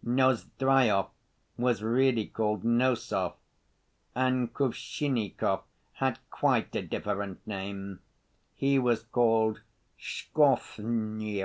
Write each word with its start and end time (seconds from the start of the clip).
Nozdryov 0.00 1.10
was 1.56 1.82
really 1.82 2.26
called 2.28 2.62
Nosov, 2.62 3.34
and 4.14 4.54
Kuvshinikov 4.54 5.64
had 5.94 6.20
quite 6.30 6.76
a 6.76 6.82
different 6.82 7.44
name, 7.48 7.98
he 8.54 8.78
was 8.78 9.02
called 9.02 9.60
Shkvornev. 9.98 11.36